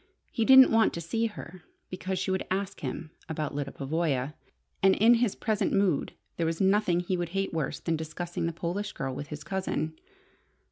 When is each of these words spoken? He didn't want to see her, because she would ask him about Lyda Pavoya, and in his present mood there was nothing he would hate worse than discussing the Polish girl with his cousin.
He 0.31 0.45
didn't 0.45 0.71
want 0.71 0.93
to 0.95 0.99
see 0.99 1.27
her, 1.27 1.61
because 1.91 2.17
she 2.17 2.31
would 2.31 2.47
ask 2.49 2.79
him 2.79 3.11
about 3.29 3.53
Lyda 3.53 3.71
Pavoya, 3.73 4.33
and 4.81 4.95
in 4.95 5.13
his 5.13 5.35
present 5.35 5.73
mood 5.73 6.13
there 6.37 6.47
was 6.47 6.59
nothing 6.59 7.01
he 7.01 7.15
would 7.15 7.29
hate 7.37 7.53
worse 7.53 7.79
than 7.79 7.97
discussing 7.97 8.47
the 8.47 8.51
Polish 8.51 8.93
girl 8.93 9.13
with 9.13 9.27
his 9.27 9.43
cousin. 9.43 9.93